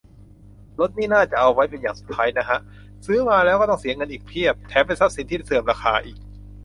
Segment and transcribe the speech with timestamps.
[0.79, 2.59] รถนี่น่าจะเอาไว้เป็นอย่างสุดท้ายนะฮะ
[3.05, 6.17] ซื้อมาแล้วต้องเสียเงินอีกเพียบ แถมเป็นทรัพย์สินที่เสื่อมราคาอีก